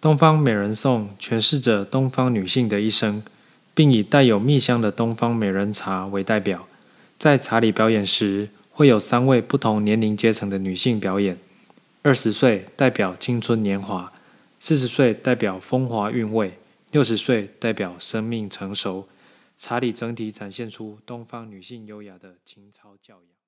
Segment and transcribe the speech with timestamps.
[0.00, 3.20] 东方美人颂诠释着东方女性的一生，
[3.74, 6.68] 并以带有蜜香的东方美人茶为代表。
[7.18, 11.36] 在茶礼表演时，会有三位不同年龄阶层的女性表演。
[12.02, 14.12] 二十岁代表青春年华，
[14.60, 16.56] 四十岁代表风华韵味，
[16.92, 19.08] 六十岁代表生命成熟。
[19.56, 23.47] 茶礼整体展现出东方女性优雅的情操教养。